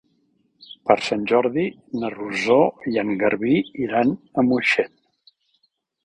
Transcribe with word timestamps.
Per 0.91 0.95
Sant 1.07 1.25
Jordi 1.31 1.65
na 2.03 2.09
Rosó 2.13 2.57
i 2.91 2.97
en 3.01 3.11
Garbí 3.23 3.59
iran 3.89 4.15
a 4.43 4.45
Moixent. 4.47 4.97